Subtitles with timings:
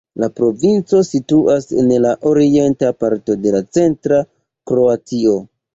[0.21, 4.23] La provinco situas en la orienta parto de centra
[4.73, 5.43] Kroatio.